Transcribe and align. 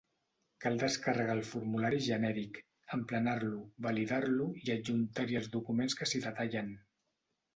Cal 0.63 0.77
descarregar 0.83 1.33
el 1.39 1.43
formulari 1.49 1.99
genèric, 2.05 2.57
emplenar-lo, 2.97 3.61
validar-lo 3.87 4.49
i 4.63 4.73
adjuntar-hi 4.77 5.37
els 5.43 5.53
documents 5.59 5.99
que 6.01 6.11
s'hi 6.13 6.25
detallen. 6.25 6.73